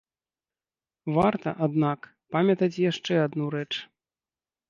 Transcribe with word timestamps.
Варта, 1.17 1.49
аднак, 1.65 1.99
памятаць 2.35 2.81
яшчэ 2.89 3.13
адну 3.27 3.45
рэч. 3.57 3.69